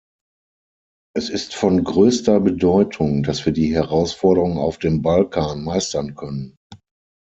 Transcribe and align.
Es 1.15 1.29
ist 1.29 1.53
von 1.53 1.83
größter 1.83 2.39
Bedeutung, 2.39 3.21
dass 3.21 3.45
wir 3.45 3.53
die 3.53 3.71
Herausforderung 3.71 4.57
auf 4.57 4.79
dem 4.79 5.03
Balkan 5.03 5.63
meistern 5.63 6.15
können. 6.15 6.55